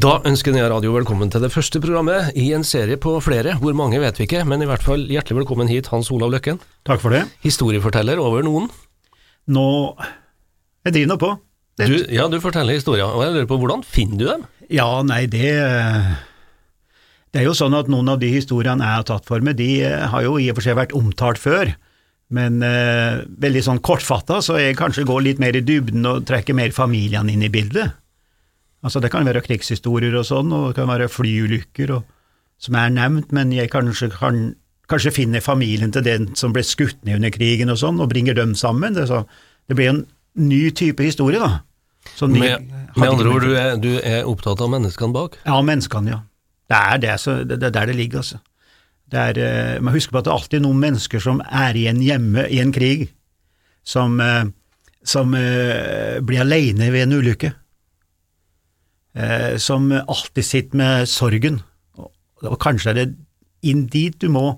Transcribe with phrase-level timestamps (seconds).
[0.00, 3.58] Da ønsker Nea Radio velkommen til det første programmet i en serie på flere.
[3.60, 6.60] Hvor mange vet vi ikke, men i hvert fall hjertelig velkommen hit, Hans Olav Løkken.
[6.88, 7.26] Takk for det.
[7.44, 8.70] Historieforteller over noen.
[9.52, 9.66] Nå
[10.86, 11.30] Jeg driver nå på.
[11.78, 14.48] Det, Du, ja, du forteller historier, og jeg lurer på hvordan finner du dem?
[14.72, 15.52] ja, nei, det
[17.32, 19.82] Det er jo sånn at noen av de historiene jeg har tatt for meg, de
[19.84, 21.74] eh, har jo i og for seg vært omtalt før.
[22.32, 26.56] Men eh, veldig sånn kortfatta, så jeg kanskje går litt mer i dybden og trekker
[26.56, 27.92] mer familiene inn i bildet.
[28.82, 32.02] Altså Det kan være krigshistorier og sånn, og det kan være flyulykker og,
[32.58, 34.52] som er nevnt, men jeg kanskje kan
[34.92, 38.36] kanskje finner familien til den som ble skutt ned under krigen og sånn, og bringer
[38.36, 38.96] dem sammen.
[38.96, 39.22] Det, så,
[39.70, 40.02] det blir en
[40.38, 41.62] ny type historie, da.
[42.26, 45.38] Med, med andre ord, du er, du er opptatt av menneskene bak?
[45.46, 46.20] Ja, menneskene, ja.
[46.70, 48.40] Det er, det, så, det, det er der det ligger, altså.
[49.12, 52.00] Det er, eh, man husker på at det er alltid noen mennesker som er igjen
[52.02, 53.06] hjemme i en krig,
[53.84, 54.46] som, eh,
[55.04, 57.52] som eh, blir alene ved en ulykke,
[59.14, 61.60] eh, som alltid sitter med sorgen,
[61.98, 62.10] og,
[62.48, 63.08] og kanskje er det
[63.62, 64.56] inn dit du må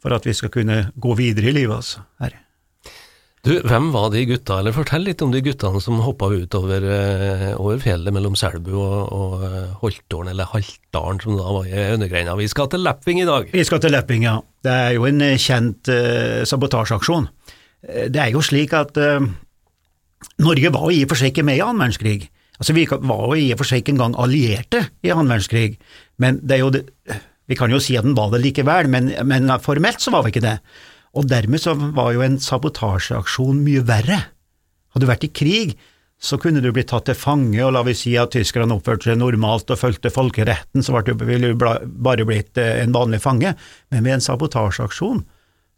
[0.00, 2.06] for at vi skal kunne gå videre i livet, altså.
[2.22, 2.38] Her.
[3.40, 6.84] Du, hvem var de gutta, eller fortell litt om de guttene som hoppa ut over,
[6.92, 11.86] eh, over fjellet mellom Selbu og, og eh, Holtålen, eller Haltdalen som da var i
[11.94, 12.34] undergreina.
[12.36, 13.48] Vi skal til Lepping i dag.
[13.54, 14.36] Vi skal til Lepping, ja.
[14.60, 17.30] Det er jo en eh, kjent eh, sabotasjeaksjon.
[18.12, 19.24] Det er jo slik at eh,
[20.44, 22.28] Norge var jo i og for seg ikke med i annen verdenskrig.
[22.60, 25.78] Altså, vi var jo i og for seg ikke engang allierte i annen verdenskrig,
[26.20, 26.82] men det er jo det,
[27.50, 30.34] vi kan jo si at den var det likevel, men, men formelt så var vi
[30.34, 30.58] ikke det.
[31.18, 34.20] Og dermed så var jo en sabotasjeaksjon mye verre.
[34.92, 35.72] Hadde du vært i krig,
[36.20, 39.18] så kunne du bli tatt til fange, og la vi si at tyskerne oppførte seg
[39.18, 40.94] normalt og fulgte folkeretten, så
[41.24, 43.54] ville du bare blitt eh, en vanlig fange.
[43.90, 45.24] Men ved en sabotasjeaksjon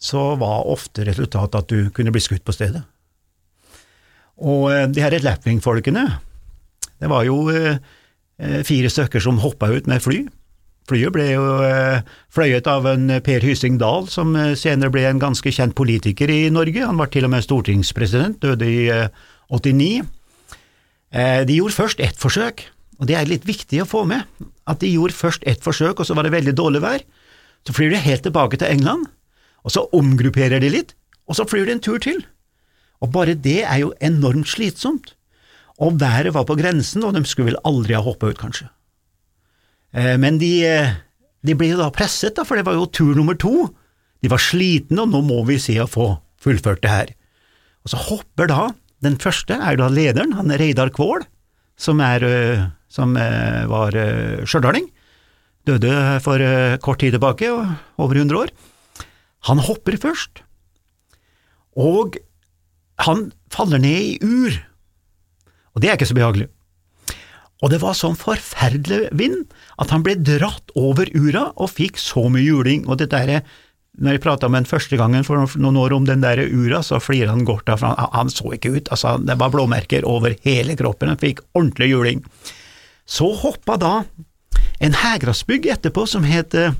[0.02, 2.82] så var ofte resultatet at du kunne bli skutt på stedet.
[4.42, 6.08] Og eh, de her Lapwing-folkene,
[7.02, 7.80] det var jo eh,
[8.38, 10.20] eh, fire stykker som hoppa ut med fly.
[10.90, 12.02] Flyet ble jo eh,
[12.34, 16.82] fløyet av en Per Hysing Dahl, som senere ble en ganske kjent politiker i Norge.
[16.86, 19.08] Han var til og med stortingspresident, døde i eh,
[19.50, 20.04] 89.
[21.12, 22.64] Eh, De gjorde først ett forsøk,
[22.98, 24.26] og det er litt viktig å få med,
[24.70, 27.02] at de gjorde først ett forsøk, og så var det veldig dårlig vær.
[27.66, 29.08] Så flyr de helt tilbake til England,
[29.62, 30.94] og så omgrupperer de litt,
[31.26, 32.22] og så flyr de en tur til.
[33.02, 35.14] Og bare det er jo enormt slitsomt.
[35.82, 38.68] Og været var på grensen, og de skulle vel aldri ha hoppa ut, kanskje.
[39.92, 40.94] Eh, Men de, eh,
[41.42, 43.74] de ble jo da presset, for det var jo tur nummer to.
[44.22, 47.14] De var slitne, og nå må vi se å få fullført det her.
[47.82, 48.70] Og så hopper da
[49.02, 51.26] den første, er da lederen, han Reidar Kvål,
[51.76, 54.86] som, er, eh, som var eh.
[55.64, 56.42] Døde for
[56.82, 57.46] kort tid tilbake,
[57.98, 58.50] over 100 år.
[59.46, 60.42] Han hopper først,
[61.78, 62.18] og
[62.98, 64.58] han faller ned i ur,
[65.72, 66.48] og det er ikke så behagelig.
[67.62, 69.44] Og det var sånn forferdelig vind
[69.80, 73.38] at han ble dratt over ura og fikk så mye juling, og det der,
[74.02, 76.98] når jeg prata med han første gangen for noen år om den der ura, så
[77.02, 80.76] flirte han godt av, for han, så ikke ut, altså det var blåmerker over hele
[80.78, 82.26] kroppen, han fikk ordentlig juling.
[83.06, 83.94] Så hoppa da
[84.82, 86.74] en Hegrasbygg etterpå som eh,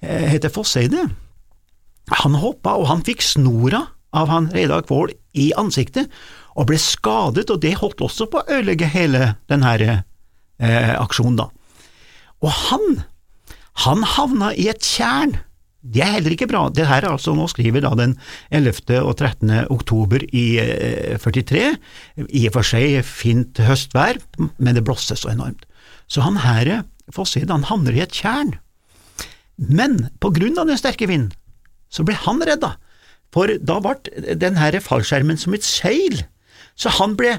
[0.00, 1.06] heter Fosseide.
[2.24, 6.10] Han hoppa, og han fikk snora av han Reidar Kvål i ansiktet,
[6.58, 11.48] og ble skadet, og det holdt også på å ødelegge hele denne eh, aksjonen, da.
[12.40, 13.00] Og han,
[13.84, 15.36] han havna i et tjern.
[15.80, 16.66] Det er heller ikke bra.
[16.72, 18.16] Det her er altså, nå skriver da den
[18.52, 18.98] 11.
[19.00, 19.52] og 13.
[19.72, 21.66] oktober i eh, 43,
[22.28, 24.20] i og for seg fint høstvær,
[24.58, 25.64] men det blåser så enormt.
[26.10, 26.82] Så han her,
[27.14, 28.56] Fosseid, han havner i et tjern.
[29.60, 31.32] Men på grunn av den sterke vinden,
[31.90, 32.74] så ble han redda,
[33.34, 36.22] for da ble den her fallskjermen som et seil,
[36.74, 37.36] så han ble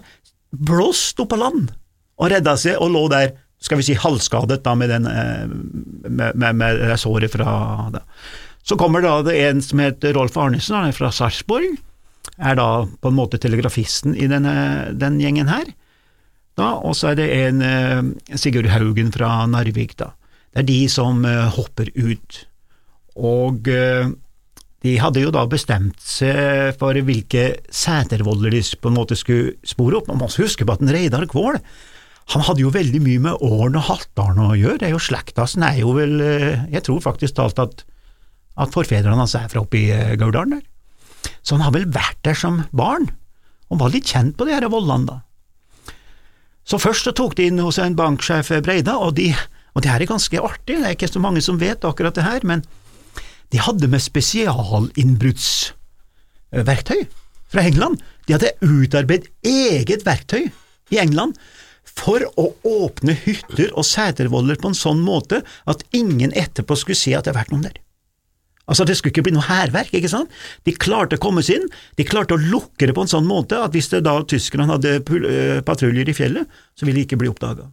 [0.52, 1.72] blåst opp av land
[2.22, 5.46] og redda seg og lå der, skal vi si halvskadet da med, den, eh,
[6.10, 8.02] med, med, med såret fra da.
[8.66, 11.76] Så kommer da det en som heter Rolf Arnesen, han er fra Sarpsborg,
[12.38, 14.54] er da på en måte telegrafisten i denne,
[14.98, 15.70] den gjengen her.
[16.62, 20.12] Og så er det en eh, Sigurd Haugen fra Narvik, da.
[20.52, 22.42] Det er de som eh, hopper ut.
[23.18, 23.70] Og
[24.82, 30.00] de hadde jo da bestemt seg for hvilke setervoller de på en måte skulle spore
[30.00, 30.10] opp.
[30.10, 31.60] Man må også huske på at en Reidar Kvål
[32.32, 35.44] han hadde jo veldig mye med Åren og Haltdalen å gjøre, det er jo slekta
[35.44, 37.82] hans, er jo vel eh, Jeg tror faktisk talt at,
[38.56, 39.88] at forfedrene hans er fra oppe i
[40.22, 40.68] Gauldalen der.
[41.42, 43.10] Så han har vel vært der som barn,
[43.74, 45.92] og var litt kjent på de her vollene, da.
[46.64, 49.32] Så først så tok de inn hos en banksjef Breida, og, de,
[49.74, 52.26] og det her er ganske artig, det er ikke så mange som vet akkurat det
[52.28, 52.64] her, men
[53.52, 57.02] de hadde med spesialinnbruddsverktøy
[57.52, 58.00] fra England.
[58.28, 60.44] De hadde utarbeidet eget verktøy
[60.92, 61.34] i England
[61.92, 67.12] for å åpne hytter og setervoller på en sånn måte at ingen etterpå skulle se
[67.18, 67.78] at det har vært noen der.
[68.70, 70.30] Altså, det skulle ikke bli noe hærverk, ikke sant?
[70.64, 71.68] De klarte å komme seg inn,
[72.00, 75.02] de klarte å lukke det på en sånn måte at hvis det da tyskerne hadde
[75.02, 76.46] eh, patruljer i fjellet,
[76.78, 77.66] så ville de ikke bli oppdaga.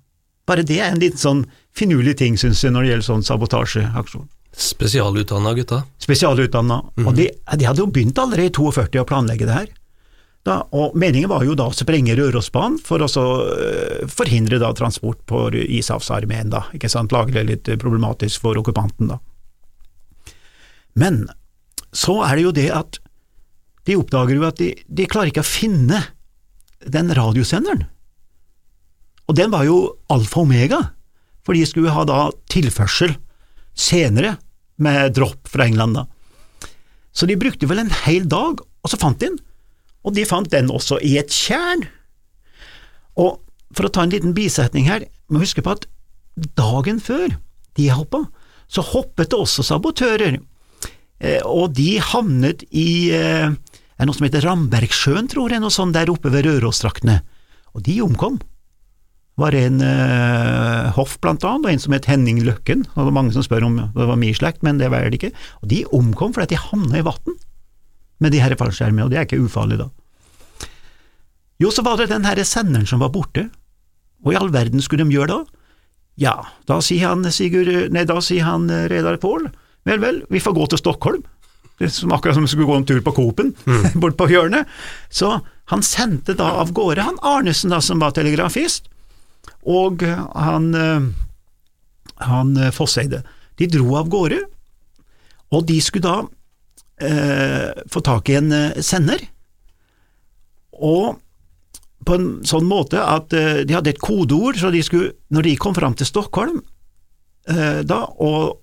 [0.49, 1.45] Bare det er en liten sånn
[1.77, 4.27] finurlig ting, synes jeg, når det gjelder sånn sabotasjeaksjon.
[4.59, 5.83] Spesialutdanna gutta?
[6.03, 6.81] Spesialutdanna.
[6.99, 7.07] Mm.
[7.07, 9.69] Og de, de, hadde jo begynt allerede i 42 å planlegge det her.
[10.47, 15.21] Da, og Meningen var jo da å sprenge Rørosbanen for å uh, forhindre da transport
[15.31, 19.13] på Ishavsarmeen, da, ikke sant, lage det litt problematisk for okkupanten.
[19.13, 20.33] da.
[20.99, 21.27] Men
[21.95, 22.99] så er det jo det at
[23.89, 26.03] de oppdager jo at de, de klarer ikke å finne
[26.83, 27.87] den radiosenderen.
[29.29, 29.79] Og den var jo
[30.11, 30.83] alfa og omega,
[31.45, 33.15] for de skulle ha da tilførsel
[33.79, 34.35] senere
[34.79, 35.99] med dropp fra England.
[35.99, 36.07] da.
[37.13, 39.39] Så de brukte vel en hel dag, og så fant de den
[40.09, 41.85] og de fant den også i et tjern.
[43.19, 43.39] Og
[43.77, 45.89] for å ta en liten bisetning her, må huske på at
[46.59, 47.35] dagen før
[47.79, 48.25] de hoppa,
[48.69, 50.39] så hoppet det også sabotører,
[51.21, 53.49] eh, og de havnet i eh,
[53.99, 57.21] er noe som heter Rambergsjøen, tror jeg, noe sånt der oppe ved Rørosdraktene,
[57.75, 58.39] og de omkom.
[59.39, 63.17] Var en uh, Hoff blant annet, og en som het Henning Løkken, og det var
[63.21, 65.31] mange som spør om det var min slekt, men det var det ikke,
[65.63, 67.39] og de omkom fordi de havna i vann
[68.19, 69.89] med de her fallskjermene, og det er ikke ufarlig da.
[71.63, 73.49] Jo, så var det den herre senderen som var borte.
[74.23, 75.41] Hva i all verden skulle de gjøre da?
[76.19, 76.35] Ja,
[76.67, 79.47] da sier han Sigurd, nei, da sier han eh, Redar Pål,
[79.87, 81.23] vel, vel, vi får gå til Stockholm.
[81.79, 83.85] Det som akkurat som vi skulle gå en tur på Coop-en, mm.
[84.03, 84.67] bort på hjørnet.
[85.15, 85.37] Så
[85.71, 88.91] han sendte da av gårde han Arnesen, da, som var telegrafist,
[89.69, 91.09] og han, eh,
[92.25, 93.23] han eh, Fosseide.
[93.59, 94.43] De dro av gårde,
[95.55, 99.25] og de skulle da eh, få tak i en eh, sender,
[100.79, 101.19] og
[102.07, 105.59] på en sånn måte at eh, de hadde et kodeord, så de skulle, når de
[105.61, 106.61] kom fram til Stockholm
[107.51, 108.61] eh, da, og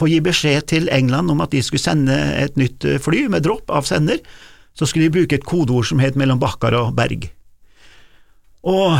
[0.00, 3.72] få gi beskjed til England om at de skulle sende et nytt fly med dropp
[3.72, 4.20] av sender,
[4.76, 7.30] så skulle de bruke et kodeord som het mellom Bakkar og Berg.
[8.66, 8.98] Og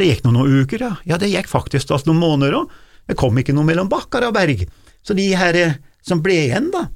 [0.00, 0.94] det gikk noen, uker, ja.
[1.08, 2.78] ja, det gikk faktisk altså, noen måneder òg.
[3.10, 4.64] Det kom ikke noe mellom bakker og Berg.
[5.04, 6.86] Så de her eh, som ble igjen, da,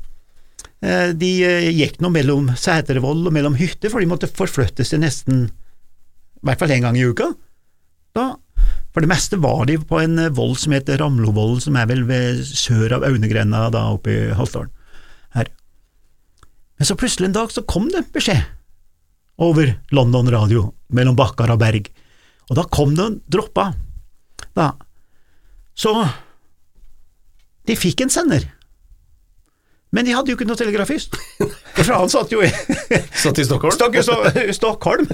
[0.84, 5.00] Eh, de eh, gikk nå mellom Sætervoll og mellom hytter, for de måtte forflytte seg
[5.04, 7.30] nesten i hvert fall én gang i uka.
[8.14, 8.34] Da,
[8.92, 12.42] for det meste var de på en vold som heter Ramlovollen, som er vel ved
[12.44, 14.72] sør av Aunegrenda, da oppe i Halsdalen.
[15.34, 15.48] Her.
[16.78, 18.44] Men så plutselig en dag så kom det beskjed
[19.40, 21.88] over London Radio, mellom Bakkar og Berg,
[22.50, 23.70] og da kom det droppa.
[24.54, 24.72] Da.
[25.74, 25.94] Så
[27.64, 28.46] de fikk en sender.
[29.94, 31.14] Men de hadde jo ikke noe telegrafist,
[31.76, 32.48] for han satt jo i
[33.24, 33.74] Satt i Stockholm?
[33.76, 34.16] Stok, så,
[34.56, 35.06] Stockholm.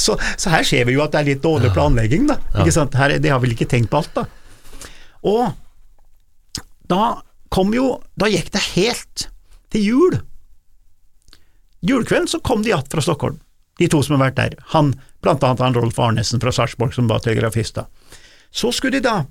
[0.00, 2.38] Så, så, her ser vi jo at det er litt dårlig planlegging, da.
[2.54, 2.62] Ja.
[2.64, 2.96] Ikke sant?
[2.96, 4.24] Her, de har vel ikke tenkt på alt, da.
[5.28, 5.52] Og
[6.90, 7.04] da
[7.54, 7.86] kom jo
[8.20, 9.28] Da gikk det helt
[9.72, 10.16] til jul.
[11.84, 13.36] Julekvelden så kom de igjen fra Stockholm,
[13.80, 14.56] de to som har vært der.
[14.72, 14.94] Han,
[15.24, 17.88] blant annet han Rolf Arnesen fra Sarpsborg som var telegrafist da.
[18.54, 19.22] Så skulle de da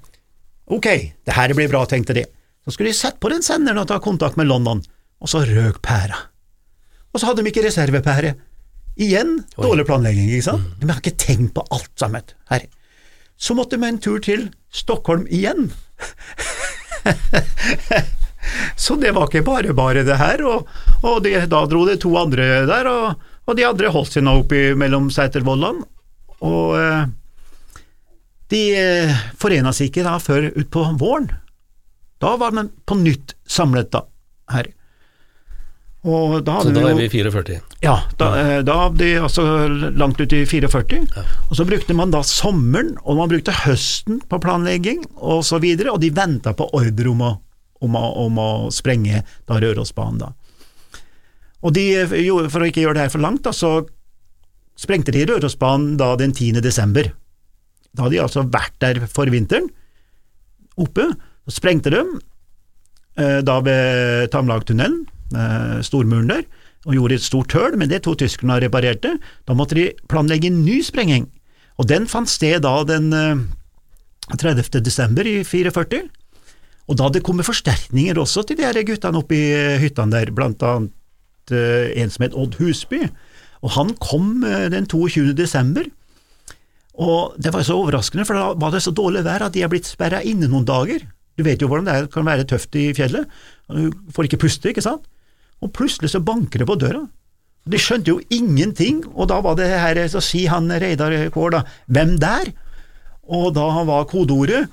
[0.73, 0.87] Ok,
[1.25, 2.23] det her blir bra, tenkte de.
[2.63, 4.79] Så skulle de sette på den senderen og ta kontakt med London,
[5.19, 6.21] og så røk pæra.
[7.11, 8.31] Og så hadde de ikke reservepære.
[9.03, 10.63] Igjen dårlig planlegging, ikke sant?
[10.63, 10.79] Mm.
[10.79, 12.65] De har ikke tenkt på alt sammen her.
[13.35, 15.71] Så måtte de en tur til Stockholm igjen.
[18.83, 20.69] så det var ikke bare bare det her, og,
[21.01, 24.37] og de, da dro det to andre der, og, og de andre holdt seg nå
[24.43, 25.81] oppi mellom Seitervollan,
[26.43, 27.03] og eh,
[28.53, 31.31] de eh, forena seg ikke da før utpå våren.
[32.23, 34.05] Da var man på nytt samlet da,
[34.53, 34.69] her.
[36.03, 37.61] Og da så da er vi 44?
[37.83, 38.61] Ja, da, ja.
[38.67, 39.43] da de altså
[39.95, 40.99] langt ut i 44.
[41.15, 41.23] Ja.
[41.47, 45.95] Og så brukte man da sommeren, og man brukte høsten på planlegging og så videre,
[45.95, 47.23] og de venta på ordre om,
[47.87, 50.25] om, om å, sprenge da Rørosbanen.
[50.25, 50.33] da.
[51.63, 51.85] Og de,
[52.51, 53.85] For å ikke gjøre det her for langt, da, så
[54.79, 56.59] sprengte de Rørosbanen da den 10.
[56.65, 57.11] desember.
[57.93, 59.69] Da hadde de altså vært der for vinteren,
[60.81, 61.05] oppe,
[61.45, 65.03] så sprengte de eh, da ved Tamlagtunnelen,
[65.37, 66.47] eh, stormuren der,
[66.87, 69.13] og gjorde et stort høl, men det to tyskerne reparerte.
[69.47, 71.29] Da måtte de planlegge en ny sprenging,
[71.77, 74.65] og den fant sted da den 30.
[74.65, 76.01] Eh, desember i 44.
[76.89, 80.33] Og da hadde det kommet forsterkninger også til de her guttene oppe i hyttene der,
[80.35, 80.91] blant annet
[81.51, 83.01] en som het Odd Husby,
[83.63, 85.33] og han kom den 22.
[85.35, 85.87] desember.
[86.93, 89.71] Og det var så overraskende, for da var det så dårlig vær at de er
[89.71, 91.07] blitt sperra inne noen dager.
[91.35, 93.25] Du vet jo hvordan det er, kan være tøft i fjellet,
[93.71, 95.07] du får ikke puste, ikke sant?
[95.63, 97.01] Og plutselig så banker det på døra.
[97.63, 101.63] De skjønte jo ingenting, og da var det her, så sier han Reidar Kår da,
[101.87, 102.51] hvem der?
[103.23, 104.67] og da var kodeordet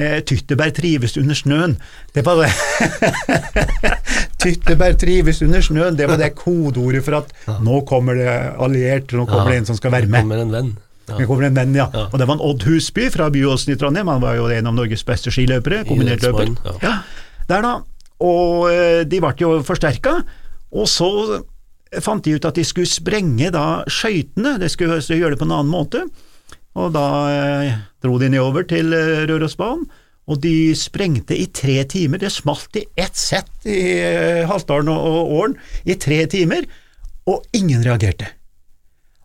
[0.00, 1.76] eh, 'Tyttebær trives under snøen'.
[2.14, 2.50] Det var det.
[4.44, 9.26] tyttebær trives under snøen, det var det kodeordet for at nå kommer det alliert, nå
[9.28, 10.26] kommer det en som skal være med.
[10.26, 10.74] Kommer en venn.
[11.08, 11.18] Ja.
[11.18, 11.88] Det kommer en venn, ja.
[11.92, 12.06] Ja.
[12.10, 14.76] Og det var en Odd Husby fra Byåsen i Trondheim, han var jo en av
[14.76, 16.54] Norges beste skiløpere, kombinertløper.
[16.64, 16.76] Ja.
[16.84, 16.94] Ja,
[17.50, 17.74] der da.
[18.24, 20.18] Og eh, de ble jo forsterka,
[20.74, 21.10] og så
[22.02, 25.58] fant de ut at de skulle sprenge da skøytene, de skulle gjøre det på en
[25.58, 26.06] annen måte.
[26.74, 29.86] Og da eh, dro de nedover til eh, Rørosbanen,
[30.24, 32.22] og de sprengte i tre timer.
[32.22, 36.64] Det smalt i ett sett i eh, Haltdalen og, og Åren i tre timer,
[37.28, 38.30] og ingen reagerte.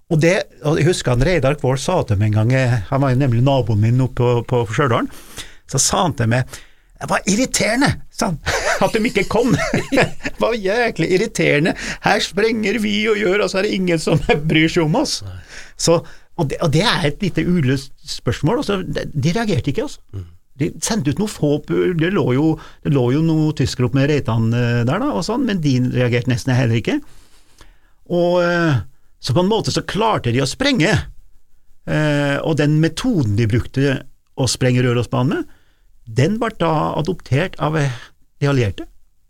[0.09, 3.03] Og det, og jeg husker han Reidar Kvål sa til meg en gang, eh, han
[3.03, 5.09] var nemlig naboen min oppe på, på Stjørdal,
[5.69, 6.59] så sa han til meg
[6.99, 8.39] det var irriterende, sa han,
[8.83, 9.53] at de ikke kom.
[9.95, 11.71] det var jæklig irriterende.
[12.03, 15.21] Her sprenger vi og gjør, og så er det ingen som bryr seg om oss.
[15.79, 16.01] Så,
[16.39, 18.61] og, det, og det er et lite uløst spørsmål.
[18.61, 20.25] Altså, de, de reagerte ikke, altså.
[20.59, 22.47] De sendte ut noe få Det lå jo,
[22.83, 25.77] det lå jo noen tyskere opp med Reitan eh, der, da, og sånn, men de
[25.93, 26.97] reagerte nesten heller ikke.
[28.11, 28.81] Og eh,
[29.19, 30.91] så på en måte så klarte de å sprenge,
[31.87, 33.95] eh, og den metoden de brukte
[34.39, 35.55] å sprenge Rørosbanen med,
[36.09, 38.87] den ble da adoptert av de allierte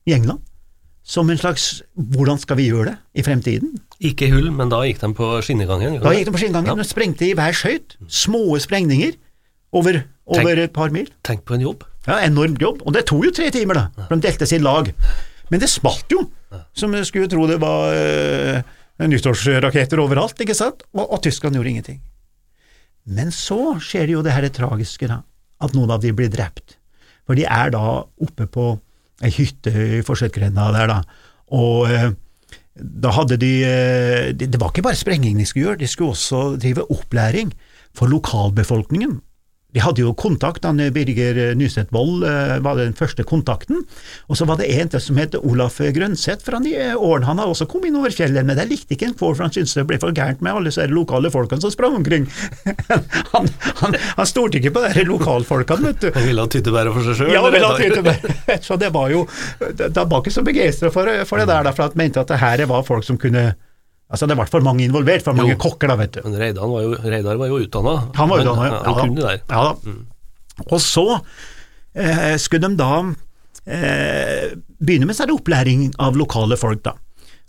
[0.07, 0.41] i England,
[1.09, 3.73] som en slags hvordan skal vi gjøre det i fremtiden?
[4.05, 5.97] Ikke hull, men da gikk de på skinnegangen.
[6.03, 6.85] Da gikk de på skinnegangen ja.
[6.85, 9.15] og sprengte i hver skøyt, små sprengninger
[9.75, 11.09] over, over et par mil.
[11.25, 11.85] Tenk på en jobb.
[12.07, 14.91] Ja, enormt jobb, og det tok jo tre timer, da, for de delte sitt lag.
[15.49, 16.23] Men det smalt jo,
[16.77, 18.61] som skulle tro det var øh,
[19.09, 21.99] nyttårsraketter overalt, ikke sant, og, og Tyskland gjorde ingenting.
[23.09, 25.23] Men så skjer det jo det her det tragiske, da,
[25.59, 26.77] at noen av de blir drept.
[27.25, 28.71] For de er da oppe på
[29.25, 30.99] ei hytte i Forsetgrenda der, da,
[31.55, 32.11] og eh,
[32.79, 36.43] da hadde de eh, det var ikke bare sprenging de skulle gjøre, de skulle også
[36.61, 37.51] drive opplæring
[37.97, 39.19] for lokalbefolkningen.
[39.75, 43.83] De hadde jo kontakt, han Birger Nyseth Wold eh, var den første kontakten,
[44.25, 47.51] og så var det en til som het Olaf Grønseth fra de årene, han har
[47.51, 49.85] også kommet inn over fjellet, men det likte ikke en kår, for han syntes det
[49.89, 52.25] ble for gærent med alle disse lokale folkene som sprang omkring.
[53.35, 53.51] han,
[53.83, 56.09] han, han stolte ikke på de lokalfolkene, vet du.
[56.17, 57.33] Han ville ha tyttebæret for seg sjøl.
[57.35, 58.59] Ja, ville ha tyttebær.
[58.65, 59.25] Så det var jo
[59.77, 62.65] Da var ikke så begeistra for, for, det der, for han mente at det her
[62.69, 63.51] var folk som kunne
[64.09, 65.59] Altså, det ble for mange involvert, for mange Jo.
[65.61, 66.21] kokker, da, vet du.
[66.25, 67.91] Men Reidar var jo, Reidar var jo utdanna.
[68.17, 68.79] Han var utdannet, ja.
[68.87, 69.43] Han, kunne det der.
[69.53, 69.97] Ja da.
[70.65, 71.03] Og så
[71.93, 72.93] eh, skulle de da
[73.69, 76.95] eh, begynne med sånn opplæring av lokale folk, da.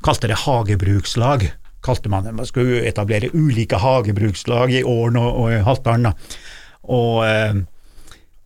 [0.05, 1.47] Kalte det hagebrukslag,
[1.85, 2.35] kalte man det.
[2.37, 6.39] Man skulle etablere ulike hagebrukslag i Åren og, og i Haltdalen, da.
[6.93, 7.57] Og eh,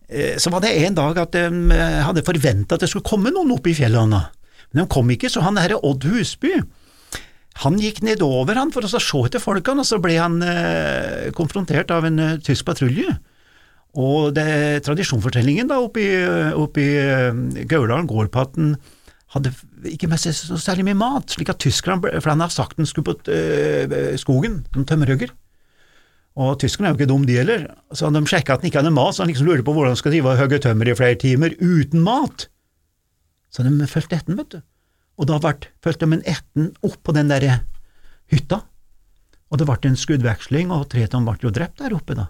[0.07, 1.45] eh, så var det en dag at de
[1.75, 4.23] eh, hadde forventa at det skulle komme noen opp i fjellene,
[4.71, 6.55] men de kom ikke, så han herre Odd Husby,
[7.63, 11.93] han gikk nedover han for å se etter folkene, og så ble han eh, konfrontert
[11.95, 13.15] av en eh, tysk patrulje.
[13.95, 16.11] Og det, tradisjonsfortellingen da oppe i,
[16.59, 18.75] oppe eh, Gauldalen går på at han
[19.35, 19.53] hadde
[19.87, 22.89] ikke med seg så særlig mye mat, slik at tyskerne, for han har sagt han
[22.89, 25.31] skulle på eh, skogen, som tømmerhugger.
[26.35, 28.95] Og tyskerne er jo ikke dum de heller, så de sjekka at han ikke hadde
[28.95, 31.19] mat, så han liksom lurte på hvordan han skal drive og hogge tømmer i flere
[31.23, 32.49] timer uten mat.
[33.55, 34.63] Så de fulgte etter, vet du.
[35.15, 37.47] Og da ble, førstemann etten opp på den der
[38.31, 38.63] hytta,
[39.51, 42.29] og det ble en skuddveksling, og tre ble jo drept der oppe, da.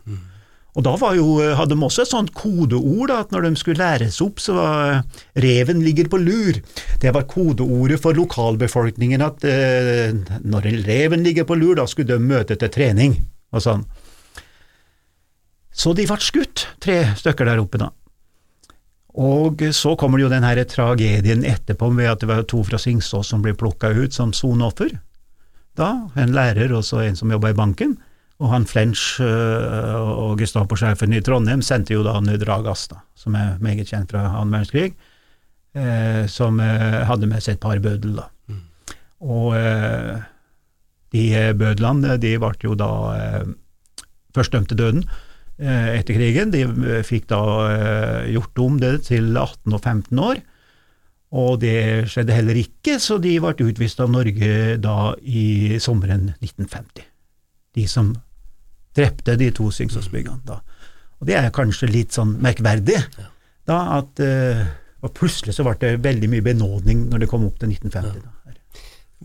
[0.75, 1.25] Og da jo,
[1.56, 5.04] hadde de også et sånt kodeord, da, at når de skulle læres opp, så var
[5.34, 6.60] 'reven ligger på lur'.
[7.00, 10.12] Det var kodeordet for lokalbefolkningen, at eh,
[10.44, 13.15] når reven ligger på lur, da skulle de møte til trening,
[13.54, 13.86] og sånn.
[15.72, 17.89] Så de ble skutt, tre stykker der oppe, da.
[19.16, 22.80] Og så kommer det jo den her tragedien etterpå ved at det var to fra
[22.82, 24.92] Singsås som ble plukka ut som soneoffer.
[25.80, 27.96] Da, en lærer og så en som jobba i banken.
[28.44, 33.36] Og han Flench øh, og Gestapo-sjefen i Trondheim sendte jo da Nød Ragas, da, som
[33.40, 34.90] er meget kjent fra annen verdenskrig,
[35.72, 38.28] eh, som eh, hadde med seg et par bødel da.
[39.24, 40.26] Og eh,
[41.16, 43.48] de bødlene de ble jo da eh,
[44.36, 45.08] først dømt til døden
[45.58, 46.52] etter krigen.
[46.54, 50.44] De eh, fikk da eh, gjort om det til 18 og 15 år,
[51.36, 57.04] og det skjedde heller ikke, så de ble utvist av Norge da i sommeren 1950.
[57.76, 58.14] De som
[58.96, 60.62] drepte de to Syngsåsbyggene da.
[61.20, 63.02] Og det er kanskje litt sånn merkverdig,
[63.68, 64.64] da at eh,
[65.06, 68.24] og plutselig så ble det veldig mye benådning når det kom opp til 1950.
[68.26, 68.56] da.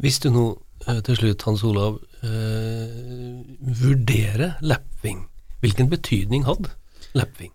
[0.00, 0.44] Hvis du nå
[0.86, 3.40] eh, til slutt, Hans Olav, eh,
[3.80, 5.24] vurderer Lepving,
[5.60, 6.72] hvilken betydning hadde
[7.16, 7.52] Lepving?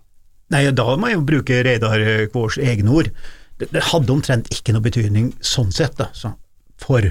[0.54, 2.02] Nei, da må jeg bruke Reidar
[2.34, 3.10] Kvårs egne ord.
[3.60, 6.12] Det, det hadde omtrent ikke noe betydning sånn sett, da.
[6.14, 6.36] Så
[6.82, 7.08] for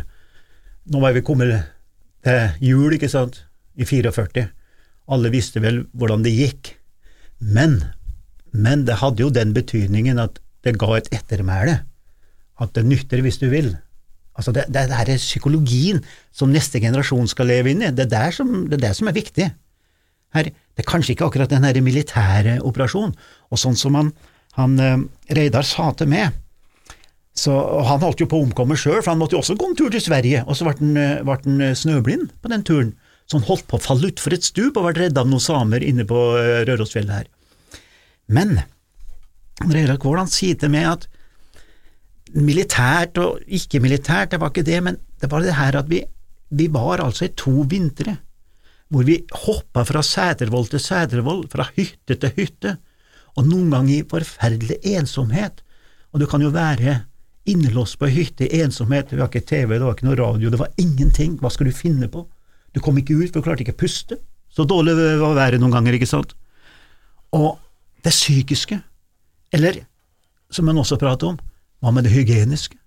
[0.84, 1.70] nå var vi kommet
[2.24, 3.42] til jul, ikke sant,
[3.74, 4.46] i 44.
[5.14, 6.74] Alle visste vel hvordan det gikk.
[7.40, 7.80] Men,
[8.52, 11.80] men det hadde jo den betydningen at det ga et ettermæle.
[12.60, 13.74] At det nytter hvis du vil.
[14.34, 16.00] Altså det, det, det er psykologien
[16.34, 17.92] som neste generasjon skal leve inn i.
[17.94, 19.50] Det er det som, det er, det som er viktig.
[20.34, 23.14] Her, det er kanskje ikke akkurat den her militære operasjonen.
[23.54, 24.10] Og sånn som han,
[24.58, 25.04] han eh,
[25.38, 26.40] Reidar sa til meg,
[27.34, 27.50] så,
[27.82, 29.88] Han holdt jo på å omkomme sjøl, for han måtte jo også gå en tur
[29.90, 32.92] til Sverige, og så ble han, eh, han eh, snøblind på den turen.
[33.26, 35.82] Så han holdt på å falle utfor et stup og ble redda av noen samer
[35.82, 36.18] inne på
[36.68, 37.30] Rørosfjellet her.
[38.28, 38.58] Men
[39.62, 41.06] Reidar Kvål sier til meg at
[42.34, 46.02] militært og ikke-militært, det var ikke det, men det var det her at vi,
[46.50, 48.18] vi var altså i to vintre
[48.92, 52.76] hvor vi hoppa fra Sætervoll til Sætervoll, fra hytte til hytte,
[53.34, 55.62] og noen ganger i forferdelig ensomhet.
[56.14, 57.00] Og du kan jo være
[57.50, 60.52] innelåst på ei hytte i ensomhet, det var ikke TV, det var ikke noe radio,
[60.52, 62.22] det var ingenting, hva skal du finne på?
[62.74, 64.18] Du kom ikke ut, for du klarte ikke å puste.
[64.54, 66.32] Så dårlig var været noen ganger, ikke sant?
[67.34, 67.58] Og
[68.04, 68.78] det psykiske,
[69.54, 69.82] eller
[70.54, 71.38] som man også prater om,
[71.82, 72.78] hva med det hygieniske?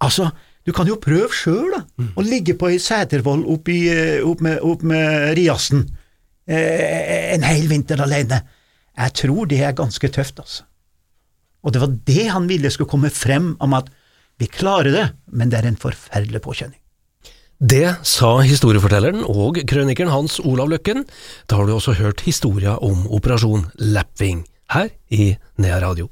[0.00, 0.30] Altså,
[0.66, 2.10] du kan jo prøve sjøl, da, mm.
[2.20, 5.86] å ligge på ei setervoll opp, eh, opp, med, opp med Riassen
[6.46, 8.42] eh, en hel vinter alene.
[9.00, 10.66] Jeg tror det er ganske tøft, altså.
[11.60, 13.90] Og det var det han ville skulle komme frem om at
[14.40, 16.78] vi klarer det, men det er en forferdelig påkjenning.
[17.60, 21.04] Det sa historiefortelleren og krønikeren Hans Olav Løkken.
[21.44, 26.08] Da har du også hørt historia om Operasjon Lapwing her i Nea Radio.